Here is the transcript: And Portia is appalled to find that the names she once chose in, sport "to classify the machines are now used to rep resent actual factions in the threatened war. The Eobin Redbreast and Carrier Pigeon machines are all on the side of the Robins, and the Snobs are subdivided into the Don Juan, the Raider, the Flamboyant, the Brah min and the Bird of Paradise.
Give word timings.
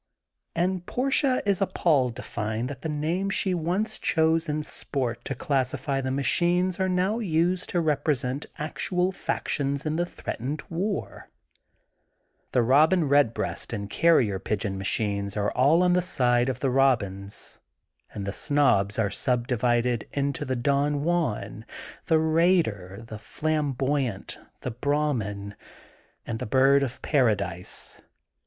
And 0.55 0.83
Portia 0.87 1.43
is 1.45 1.61
appalled 1.61 2.15
to 2.15 2.23
find 2.23 2.67
that 2.71 2.81
the 2.81 2.89
names 2.89 3.35
she 3.35 3.53
once 3.53 3.99
chose 3.99 4.49
in, 4.49 4.63
sport 4.63 5.23
"to 5.25 5.35
classify 5.35 6.01
the 6.01 6.09
machines 6.09 6.79
are 6.79 6.89
now 6.89 7.19
used 7.19 7.69
to 7.69 7.79
rep 7.79 8.07
resent 8.07 8.47
actual 8.57 9.11
factions 9.11 9.85
in 9.85 9.97
the 9.97 10.05
threatened 10.07 10.63
war. 10.71 11.29
The 12.51 12.61
Eobin 12.61 13.11
Redbreast 13.11 13.73
and 13.73 13.91
Carrier 13.91 14.39
Pigeon 14.39 14.75
machines 14.75 15.37
are 15.37 15.51
all 15.51 15.83
on 15.83 15.93
the 15.93 16.01
side 16.01 16.49
of 16.49 16.61
the 16.61 16.71
Robins, 16.71 17.59
and 18.11 18.25
the 18.25 18.33
Snobs 18.33 18.97
are 18.97 19.11
subdivided 19.11 20.07
into 20.13 20.45
the 20.45 20.55
Don 20.55 21.03
Juan, 21.03 21.63
the 22.07 22.17
Raider, 22.17 23.03
the 23.05 23.19
Flamboyant, 23.19 24.39
the 24.61 24.71
Brah 24.71 25.15
min 25.15 25.53
and 26.25 26.39
the 26.39 26.47
Bird 26.47 26.81
of 26.81 27.03
Paradise. 27.03 28.01